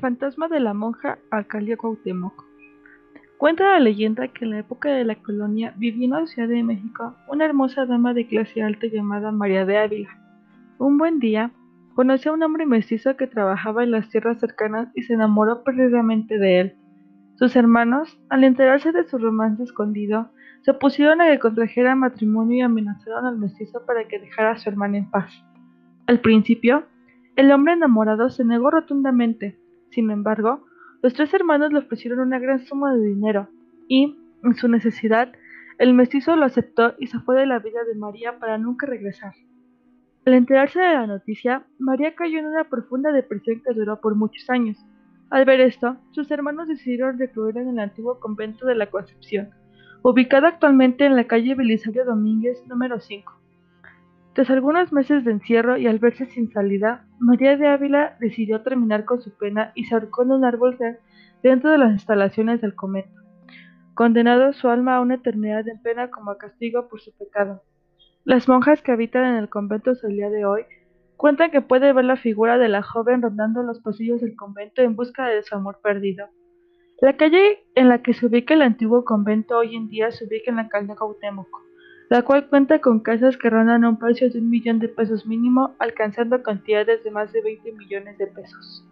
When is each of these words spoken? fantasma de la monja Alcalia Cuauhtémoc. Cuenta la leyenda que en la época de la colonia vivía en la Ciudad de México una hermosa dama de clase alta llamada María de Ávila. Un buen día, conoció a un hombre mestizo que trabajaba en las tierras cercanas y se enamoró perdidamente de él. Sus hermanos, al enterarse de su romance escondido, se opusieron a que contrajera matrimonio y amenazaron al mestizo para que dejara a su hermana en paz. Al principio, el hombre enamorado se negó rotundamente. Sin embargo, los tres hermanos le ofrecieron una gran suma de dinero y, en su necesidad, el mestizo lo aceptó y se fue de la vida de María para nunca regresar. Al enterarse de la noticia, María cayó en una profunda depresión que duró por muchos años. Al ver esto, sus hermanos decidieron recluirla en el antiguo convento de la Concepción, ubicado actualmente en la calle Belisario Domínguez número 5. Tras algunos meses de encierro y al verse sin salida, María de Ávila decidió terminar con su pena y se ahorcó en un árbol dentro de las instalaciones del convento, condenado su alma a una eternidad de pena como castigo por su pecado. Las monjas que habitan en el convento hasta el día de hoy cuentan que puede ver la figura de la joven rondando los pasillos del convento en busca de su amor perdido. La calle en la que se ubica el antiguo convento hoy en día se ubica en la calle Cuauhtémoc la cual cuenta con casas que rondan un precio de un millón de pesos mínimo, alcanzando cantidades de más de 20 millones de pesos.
fantasma 0.00 0.48
de 0.48 0.60
la 0.60 0.74
monja 0.74 1.18
Alcalia 1.30 1.76
Cuauhtémoc. 1.76 2.44
Cuenta 3.38 3.64
la 3.64 3.80
leyenda 3.80 4.28
que 4.28 4.44
en 4.44 4.52
la 4.52 4.60
época 4.60 4.90
de 4.90 5.04
la 5.04 5.16
colonia 5.16 5.74
vivía 5.76 6.04
en 6.04 6.10
la 6.12 6.26
Ciudad 6.26 6.48
de 6.48 6.62
México 6.62 7.16
una 7.28 7.44
hermosa 7.44 7.86
dama 7.86 8.14
de 8.14 8.26
clase 8.26 8.62
alta 8.62 8.86
llamada 8.86 9.32
María 9.32 9.66
de 9.66 9.78
Ávila. 9.78 10.10
Un 10.78 10.98
buen 10.98 11.18
día, 11.18 11.50
conoció 11.94 12.30
a 12.30 12.34
un 12.34 12.42
hombre 12.42 12.66
mestizo 12.66 13.16
que 13.16 13.26
trabajaba 13.26 13.82
en 13.82 13.90
las 13.90 14.08
tierras 14.08 14.38
cercanas 14.38 14.88
y 14.94 15.02
se 15.02 15.14
enamoró 15.14 15.64
perdidamente 15.64 16.38
de 16.38 16.60
él. 16.60 16.76
Sus 17.34 17.56
hermanos, 17.56 18.20
al 18.28 18.44
enterarse 18.44 18.92
de 18.92 19.04
su 19.04 19.18
romance 19.18 19.62
escondido, 19.62 20.30
se 20.62 20.70
opusieron 20.70 21.20
a 21.20 21.26
que 21.26 21.38
contrajera 21.38 21.96
matrimonio 21.96 22.58
y 22.58 22.60
amenazaron 22.60 23.26
al 23.26 23.38
mestizo 23.38 23.84
para 23.86 24.06
que 24.06 24.20
dejara 24.20 24.52
a 24.52 24.58
su 24.58 24.68
hermana 24.68 24.98
en 24.98 25.10
paz. 25.10 25.32
Al 26.06 26.20
principio, 26.20 26.84
el 27.34 27.50
hombre 27.50 27.72
enamorado 27.72 28.30
se 28.30 28.44
negó 28.44 28.70
rotundamente. 28.70 29.58
Sin 29.92 30.10
embargo, 30.10 30.64
los 31.02 31.12
tres 31.12 31.32
hermanos 31.34 31.72
le 31.72 31.80
ofrecieron 31.80 32.20
una 32.20 32.38
gran 32.38 32.64
suma 32.64 32.94
de 32.94 33.06
dinero 33.06 33.48
y, 33.88 34.16
en 34.42 34.54
su 34.54 34.66
necesidad, 34.66 35.32
el 35.78 35.92
mestizo 35.92 36.34
lo 36.34 36.46
aceptó 36.46 36.94
y 36.98 37.08
se 37.08 37.18
fue 37.20 37.38
de 37.38 37.46
la 37.46 37.58
vida 37.58 37.84
de 37.84 37.94
María 37.94 38.38
para 38.38 38.56
nunca 38.56 38.86
regresar. 38.86 39.34
Al 40.24 40.34
enterarse 40.34 40.80
de 40.80 40.94
la 40.94 41.06
noticia, 41.06 41.66
María 41.78 42.14
cayó 42.14 42.38
en 42.38 42.46
una 42.46 42.64
profunda 42.64 43.12
depresión 43.12 43.60
que 43.60 43.74
duró 43.74 44.00
por 44.00 44.14
muchos 44.14 44.48
años. 44.48 44.78
Al 45.28 45.44
ver 45.44 45.60
esto, 45.60 45.98
sus 46.12 46.30
hermanos 46.30 46.68
decidieron 46.68 47.18
recluirla 47.18 47.60
en 47.60 47.68
el 47.68 47.78
antiguo 47.78 48.18
convento 48.18 48.64
de 48.66 48.76
la 48.76 48.90
Concepción, 48.90 49.50
ubicado 50.02 50.46
actualmente 50.46 51.04
en 51.04 51.16
la 51.16 51.26
calle 51.26 51.54
Belisario 51.54 52.04
Domínguez 52.06 52.66
número 52.66 52.98
5. 52.98 53.41
Tras 54.34 54.48
algunos 54.48 54.92
meses 54.94 55.24
de 55.24 55.32
encierro 55.32 55.76
y 55.76 55.86
al 55.86 55.98
verse 55.98 56.24
sin 56.24 56.50
salida, 56.50 57.04
María 57.18 57.58
de 57.58 57.66
Ávila 57.66 58.16
decidió 58.18 58.62
terminar 58.62 59.04
con 59.04 59.20
su 59.20 59.30
pena 59.36 59.72
y 59.74 59.84
se 59.84 59.94
ahorcó 59.94 60.22
en 60.22 60.30
un 60.30 60.46
árbol 60.46 60.78
dentro 61.42 61.70
de 61.70 61.76
las 61.76 61.92
instalaciones 61.92 62.62
del 62.62 62.74
convento, 62.74 63.20
condenado 63.92 64.54
su 64.54 64.70
alma 64.70 64.96
a 64.96 65.00
una 65.02 65.16
eternidad 65.16 65.64
de 65.66 65.76
pena 65.82 66.10
como 66.10 66.38
castigo 66.38 66.88
por 66.88 67.02
su 67.02 67.12
pecado. 67.12 67.62
Las 68.24 68.48
monjas 68.48 68.80
que 68.80 68.92
habitan 68.92 69.24
en 69.24 69.36
el 69.36 69.50
convento 69.50 69.90
hasta 69.90 70.08
el 70.08 70.14
día 70.14 70.30
de 70.30 70.46
hoy 70.46 70.62
cuentan 71.18 71.50
que 71.50 71.60
puede 71.60 71.92
ver 71.92 72.06
la 72.06 72.16
figura 72.16 72.56
de 72.56 72.70
la 72.70 72.82
joven 72.82 73.20
rondando 73.20 73.62
los 73.62 73.80
pasillos 73.80 74.22
del 74.22 74.34
convento 74.34 74.80
en 74.80 74.96
busca 74.96 75.26
de 75.26 75.42
su 75.42 75.54
amor 75.54 75.80
perdido. 75.82 76.28
La 77.02 77.18
calle 77.18 77.64
en 77.74 77.90
la 77.90 78.02
que 78.02 78.14
se 78.14 78.24
ubica 78.24 78.54
el 78.54 78.62
antiguo 78.62 79.04
convento 79.04 79.58
hoy 79.58 79.76
en 79.76 79.88
día 79.88 80.10
se 80.10 80.24
ubica 80.24 80.50
en 80.50 80.56
la 80.56 80.68
calle 80.68 80.94
Cuauhtémoc 80.96 81.71
la 82.12 82.20
cual 82.20 82.46
cuenta 82.46 82.78
con 82.78 83.00
casas 83.00 83.38
que 83.38 83.48
rondan 83.48 83.86
un 83.86 83.98
precio 83.98 84.28
de 84.28 84.38
un 84.38 84.50
millón 84.50 84.78
de 84.80 84.88
pesos 84.90 85.24
mínimo, 85.24 85.74
alcanzando 85.78 86.42
cantidades 86.42 87.02
de 87.04 87.10
más 87.10 87.32
de 87.32 87.40
20 87.40 87.72
millones 87.72 88.18
de 88.18 88.26
pesos. 88.26 88.84